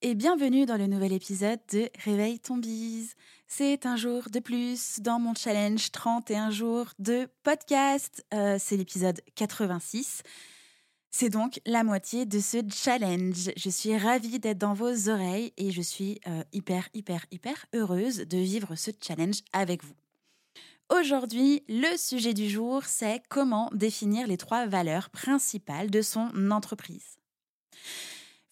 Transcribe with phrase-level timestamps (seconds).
[0.00, 3.14] et bienvenue dans le nouvel épisode de Réveille ton bise.
[3.48, 8.24] C'est un jour de plus dans mon challenge 31 jours de podcast.
[8.32, 10.22] Euh, c'est l'épisode 86.
[11.10, 13.50] C'est donc la moitié de ce challenge.
[13.56, 18.18] Je suis ravie d'être dans vos oreilles et je suis euh, hyper, hyper, hyper heureuse
[18.18, 19.94] de vivre ce challenge avec vous.
[20.90, 27.17] Aujourd'hui, le sujet du jour, c'est comment définir les trois valeurs principales de son entreprise.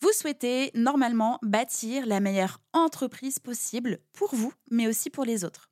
[0.00, 5.70] Vous souhaitez normalement bâtir la meilleure entreprise possible pour vous, mais aussi pour les autres.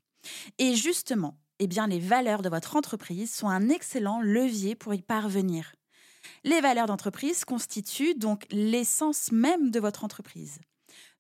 [0.59, 5.75] Et justement, eh les valeurs de votre entreprise sont un excellent levier pour y parvenir.
[6.43, 10.59] Les valeurs d'entreprise constituent donc l'essence même de votre entreprise.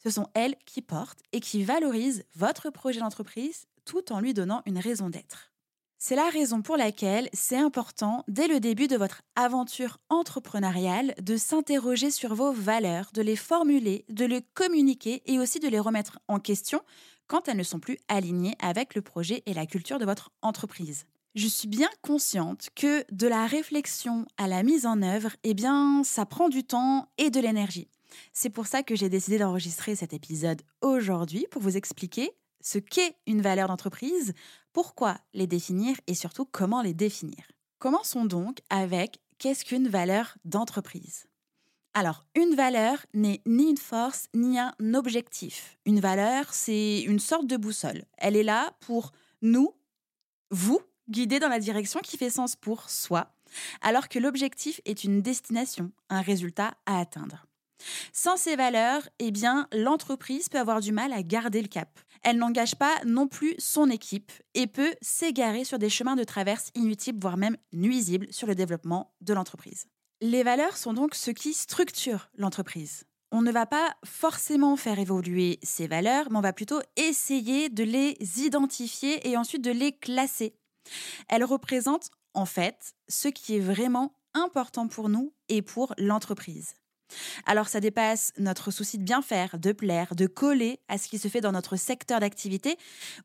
[0.02, 4.62] Ce sont elles qui portent et qui valorisent votre projet d'entreprise tout en lui donnant
[4.66, 5.53] une raison d'être.
[6.06, 11.38] C'est la raison pour laquelle c'est important, dès le début de votre aventure entrepreneuriale, de
[11.38, 16.18] s'interroger sur vos valeurs, de les formuler, de les communiquer et aussi de les remettre
[16.28, 16.82] en question
[17.26, 21.06] quand elles ne sont plus alignées avec le projet et la culture de votre entreprise.
[21.36, 26.02] Je suis bien consciente que de la réflexion à la mise en œuvre, eh bien,
[26.04, 27.88] ça prend du temps et de l'énergie.
[28.34, 33.16] C'est pour ça que j'ai décidé d'enregistrer cet épisode aujourd'hui pour vous expliquer ce qu'est
[33.26, 34.32] une valeur d'entreprise,
[34.72, 37.44] pourquoi les définir et surtout comment les définir.
[37.78, 41.26] Commençons donc avec qu'est-ce qu'une valeur d'entreprise?
[41.92, 45.76] Alors, une valeur n'est ni une force ni un objectif.
[45.84, 48.04] Une valeur, c'est une sorte de boussole.
[48.18, 49.74] Elle est là pour nous,
[50.50, 53.36] vous, guider dans la direction qui fait sens pour soi,
[53.82, 57.46] alors que l'objectif est une destination, un résultat à atteindre.
[58.12, 59.32] Sans ces valeurs, eh
[59.72, 61.98] l'entreprise peut avoir du mal à garder le cap.
[62.22, 66.70] Elle n'engage pas non plus son équipe et peut s'égarer sur des chemins de traverse
[66.74, 69.86] inutiles, voire même nuisibles sur le développement de l'entreprise.
[70.20, 73.04] Les valeurs sont donc ce qui structure l'entreprise.
[73.30, 77.82] On ne va pas forcément faire évoluer ces valeurs, mais on va plutôt essayer de
[77.82, 80.54] les identifier et ensuite de les classer.
[81.28, 86.74] Elles représentent en fait ce qui est vraiment important pour nous et pour l'entreprise.
[87.46, 91.18] Alors ça dépasse notre souci de bien faire, de plaire, de coller à ce qui
[91.18, 92.76] se fait dans notre secteur d'activité,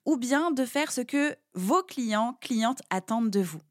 [0.05, 3.61] ou bien de faire ce que vos clients, clientes attendent de vous.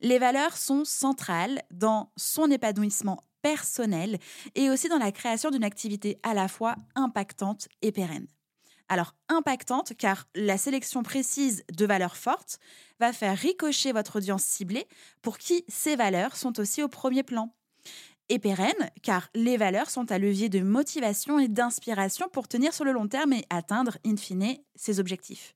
[0.00, 4.18] Les valeurs sont centrales dans son épanouissement personnel
[4.54, 8.26] et aussi dans la création d'une activité à la fois impactante et pérenne.
[8.88, 12.58] Alors impactante car la sélection précise de valeurs fortes
[12.98, 14.88] va faire ricocher votre audience ciblée
[15.22, 17.54] pour qui ces valeurs sont aussi au premier plan
[18.30, 22.86] et pérenne, car les valeurs sont un levier de motivation et d'inspiration pour tenir sur
[22.86, 25.54] le long terme et atteindre, in fine, ses objectifs.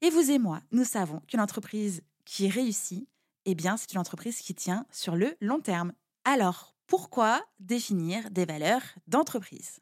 [0.00, 3.06] Et vous et moi, nous savons qu'une entreprise qui réussit,
[3.44, 5.92] eh bien, c'est une entreprise qui tient sur le long terme.
[6.24, 9.80] Alors, pourquoi définir des valeurs d'entreprise?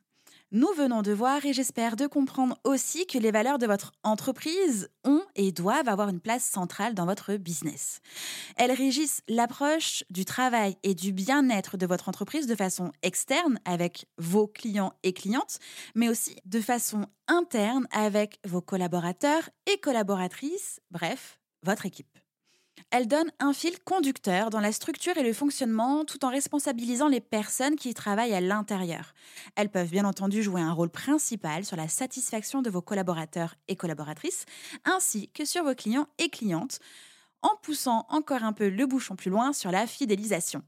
[0.50, 4.88] Nous venons de voir et j'espère de comprendre aussi que les valeurs de votre entreprise
[5.04, 8.00] ont et doivent avoir une place centrale dans votre business.
[8.56, 14.06] Elles régissent l'approche du travail et du bien-être de votre entreprise de façon externe avec
[14.16, 15.58] vos clients et clientes,
[15.94, 22.18] mais aussi de façon interne avec vos collaborateurs et collaboratrices, bref, votre équipe.
[22.90, 27.20] Elle donne un fil conducteur dans la structure et le fonctionnement tout en responsabilisant les
[27.20, 29.12] personnes qui y travaillent à l'intérieur.
[29.56, 33.76] Elles peuvent bien entendu jouer un rôle principal sur la satisfaction de vos collaborateurs et
[33.76, 34.46] collaboratrices,
[34.86, 36.78] ainsi que sur vos clients et clientes,
[37.42, 40.62] en poussant encore un peu le bouchon plus loin sur la fidélisation.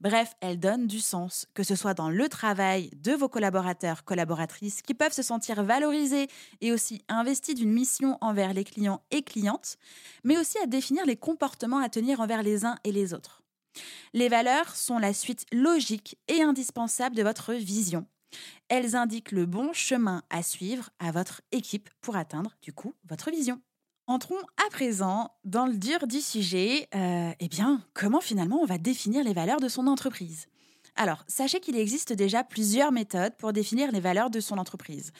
[0.00, 4.82] Bref, elle donne du sens, que ce soit dans le travail de vos collaborateurs, collaboratrices,
[4.82, 6.28] qui peuvent se sentir valorisés
[6.60, 9.76] et aussi investis d'une mission envers les clients et clientes,
[10.24, 13.42] mais aussi à définir les comportements à tenir envers les uns et les autres.
[14.12, 18.06] Les valeurs sont la suite logique et indispensable de votre vision.
[18.68, 23.30] Elles indiquent le bon chemin à suivre à votre équipe pour atteindre, du coup, votre
[23.30, 23.60] vision.
[24.08, 26.88] Entrons à présent dans le dur du sujet.
[26.94, 27.50] Euh, eh
[27.92, 30.46] comment finalement on va définir les valeurs de son entreprise?
[30.96, 35.12] Alors, sachez qu'il existe déjà plusieurs méthodes pour définir les valeurs de son entreprise.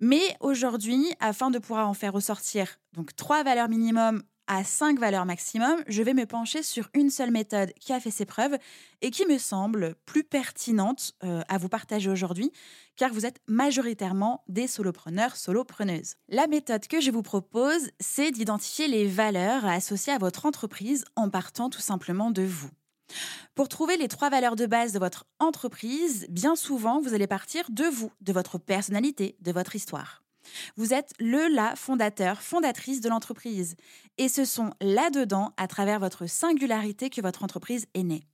[0.00, 5.26] Mais aujourd'hui, afin de pouvoir en faire ressortir donc trois valeurs minimum à cinq valeurs
[5.26, 8.56] maximum, je vais me pencher sur une seule méthode qui a fait ses preuves
[9.02, 12.50] et qui me semble plus pertinente euh, à vous partager aujourd'hui,
[12.96, 16.14] car vous êtes majoritairement des solopreneurs, solopreneuses.
[16.28, 21.28] La méthode que je vous propose, c'est d'identifier les valeurs associées à votre entreprise en
[21.28, 22.70] partant tout simplement de vous.
[23.54, 27.64] Pour trouver les trois valeurs de base de votre entreprise, bien souvent, vous allez partir
[27.70, 30.22] de vous, de votre personnalité, de votre histoire.
[30.76, 33.76] Vous êtes le la fondateur, fondatrice de l'entreprise.
[34.16, 38.24] Et ce sont là-dedans, à travers votre singularité, que votre entreprise est née.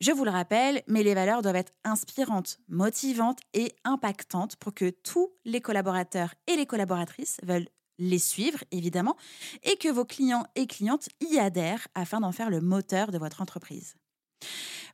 [0.00, 4.90] Je vous le rappelle, mais les valeurs doivent être inspirantes, motivantes et impactantes pour que
[4.90, 7.68] tous les collaborateurs et les collaboratrices veulent
[7.98, 9.16] les suivre, évidemment,
[9.62, 13.40] et que vos clients et clientes y adhèrent afin d'en faire le moteur de votre
[13.40, 13.96] entreprise.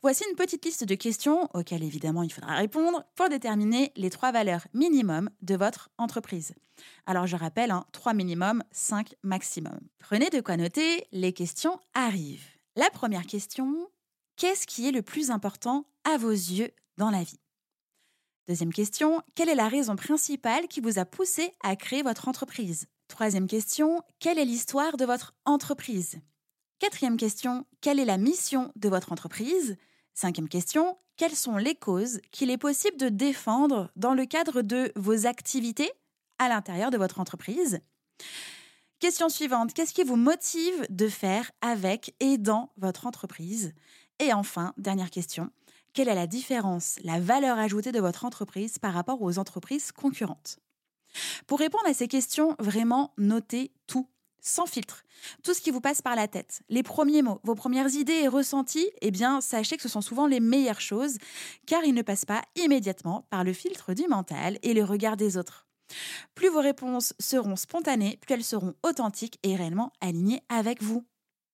[0.03, 4.33] Voici une petite liste de questions auxquelles évidemment il faudra répondre pour déterminer les trois
[4.33, 6.55] valeurs minimum de votre entreprise.
[7.07, 9.79] Alors je rappelle, hein, 3 minimum, 5 maximum.
[9.99, 12.49] Prenez de quoi noter, les questions arrivent.
[12.75, 13.89] La première question,
[14.37, 17.39] qu'est-ce qui est le plus important à vos yeux dans la vie?
[18.49, 22.87] Deuxième question, quelle est la raison principale qui vous a poussé à créer votre entreprise?
[23.07, 26.19] Troisième question, quelle est l'histoire de votre entreprise?
[26.83, 29.77] Quatrième question, quelle est la mission de votre entreprise?
[30.15, 34.91] Cinquième question, quelles sont les causes qu'il est possible de défendre dans le cadre de
[34.97, 35.93] vos activités
[36.41, 37.79] à l'intérieur de votre entreprise?
[38.99, 43.75] Question suivante, qu'est-ce qui vous motive de faire avec et dans votre entreprise?
[44.19, 45.53] Et enfin, dernière question,
[45.93, 50.59] quelle est la différence, la valeur ajoutée de votre entreprise par rapport aux entreprises concurrentes?
[51.47, 54.09] Pour répondre à ces questions, vraiment notez tout
[54.43, 55.05] sans filtre.
[55.43, 58.29] Tout ce qui vous passe par la tête, les premiers mots, vos premières idées et
[58.29, 61.17] ressentis, eh bien, sachez que ce sont souvent les meilleures choses,
[61.67, 65.37] car ils ne passent pas immédiatement par le filtre du mental et le regard des
[65.37, 65.67] autres.
[66.35, 71.05] Plus vos réponses seront spontanées, plus elles seront authentiques et réellement alignées avec vous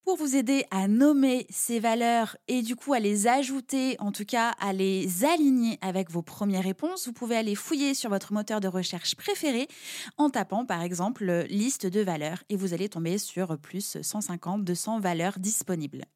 [0.08, 4.24] pour vous aider à nommer ces valeurs et du coup à les ajouter, en tout
[4.24, 8.60] cas à les aligner avec vos premières réponses, vous pouvez aller fouiller sur votre moteur
[8.60, 9.68] de recherche préféré
[10.16, 15.00] en tapant par exemple liste de valeurs et vous allez tomber sur plus 150, 200
[15.00, 16.06] valeurs disponibles.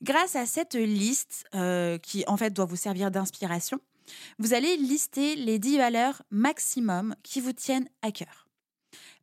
[0.00, 3.78] Grâce à cette liste, euh, qui en fait doit vous servir d'inspiration,
[4.38, 8.45] vous allez lister les 10 valeurs maximum qui vous tiennent à cœur.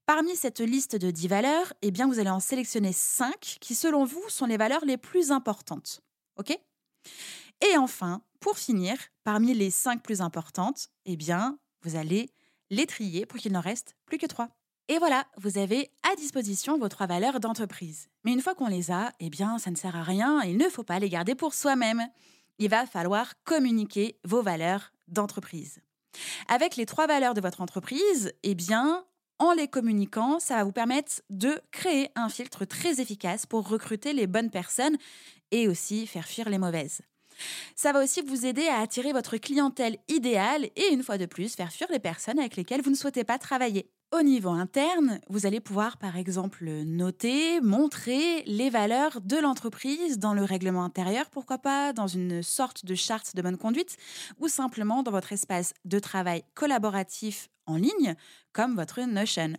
[0.05, 4.03] Parmi cette liste de 10 valeurs, eh bien, vous allez en sélectionner 5 qui, selon
[4.03, 6.01] vous, sont les valeurs les plus importantes.
[6.35, 6.51] OK?
[6.51, 12.29] Et enfin, pour finir, parmi les 5 plus importantes, eh bien, vous allez
[12.69, 14.49] les trier pour qu'il n'en reste plus que 3.
[14.89, 18.09] Et voilà, vous avez à disposition vos trois valeurs d'entreprise.
[18.25, 20.67] Mais une fois qu'on les a, eh bien, ça ne sert à rien, il ne
[20.67, 22.05] faut pas les garder pour soi-même.
[22.59, 25.79] Il va falloir communiquer vos valeurs d'entreprise.
[26.49, 29.05] Avec les trois valeurs de votre entreprise, eh bien,
[29.39, 34.13] en les communiquant, ça va vous permettre de créer un filtre très efficace pour recruter
[34.13, 34.97] les bonnes personnes
[35.51, 37.01] et aussi faire fuir les mauvaises.
[37.75, 41.55] Ça va aussi vous aider à attirer votre clientèle idéale et une fois de plus
[41.55, 43.89] faire fuir les personnes avec lesquelles vous ne souhaitez pas travailler.
[44.13, 50.35] Au niveau interne, vous allez pouvoir par exemple noter, montrer les valeurs de l'entreprise dans
[50.35, 53.97] le règlement intérieur, pourquoi pas dans une sorte de charte de bonne conduite
[54.39, 58.13] ou simplement dans votre espace de travail collaboratif en ligne,
[58.51, 59.53] comme votre Notion.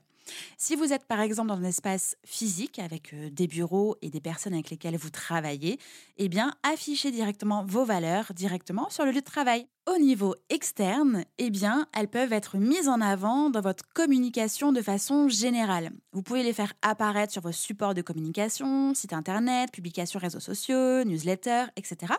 [0.57, 4.21] Si vous êtes par exemple dans un espace physique avec euh, des bureaux et des
[4.21, 5.79] personnes avec lesquelles vous travaillez,
[6.19, 6.31] eh
[6.63, 9.67] affichez directement vos valeurs directement sur le lieu de travail.
[9.87, 11.51] Au niveau externe, eh
[11.93, 15.91] elles peuvent être mises en avant dans votre communication de façon générale.
[16.13, 21.05] Vous pouvez les faire apparaître sur vos supports de communication, site internet, publications réseaux sociaux,
[21.05, 22.15] newsletters, etc.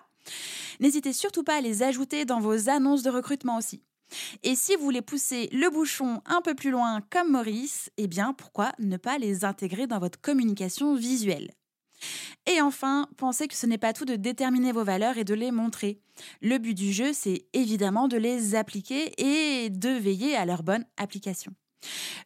[0.79, 3.81] N'hésitez surtout pas à les ajouter dans vos annonces de recrutement aussi.
[4.43, 8.33] Et si vous voulez pousser le bouchon un peu plus loin comme Maurice, eh bien
[8.33, 11.51] pourquoi ne pas les intégrer dans votre communication visuelle?
[12.45, 15.51] Et enfin, pensez que ce n'est pas tout de déterminer vos valeurs et de les
[15.51, 15.99] montrer.
[16.41, 20.85] Le but du jeu, c'est évidemment de les appliquer et de veiller à leur bonne
[20.97, 21.53] application.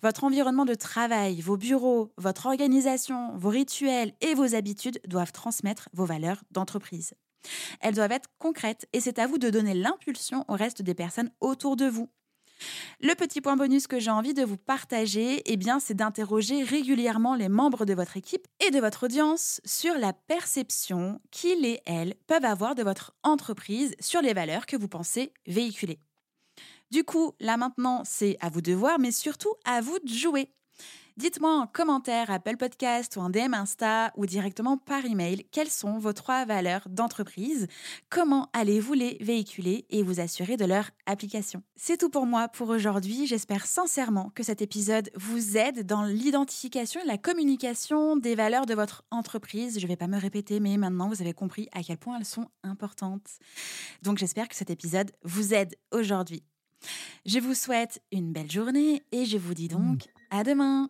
[0.01, 5.89] Votre environnement de travail, vos bureaux, votre organisation, vos rituels et vos habitudes doivent transmettre
[5.93, 7.13] vos valeurs d'entreprise.
[7.81, 11.31] Elles doivent être concrètes et c'est à vous de donner l'impulsion au reste des personnes
[11.39, 12.09] autour de vous.
[13.01, 17.35] Le petit point bonus que j'ai envie de vous partager, eh bien, c'est d'interroger régulièrement
[17.35, 22.15] les membres de votre équipe et de votre audience sur la perception qu'ils et elles
[22.27, 25.99] peuvent avoir de votre entreprise sur les valeurs que vous pensez véhiculer.
[26.91, 30.49] Du coup, là maintenant, c'est à vous de voir, mais surtout à vous de jouer.
[31.19, 35.97] Dites-moi en commentaire Apple Podcast ou en DM Insta ou directement par email quelles sont
[35.99, 37.67] vos trois valeurs d'entreprise,
[38.09, 41.61] comment allez-vous les véhiculer et vous assurer de leur application?
[41.75, 43.27] C'est tout pour moi pour aujourd'hui.
[43.27, 48.73] J'espère sincèrement que cet épisode vous aide dans l'identification et la communication des valeurs de
[48.73, 49.77] votre entreprise.
[49.77, 52.23] Je ne vais pas me répéter, mais maintenant vous avez compris à quel point elles
[52.23, 53.27] sont importantes.
[54.03, 56.43] Donc j'espère que cet épisode vous aide aujourd'hui.
[57.25, 60.89] Je vous souhaite une belle journée et je vous dis donc à demain.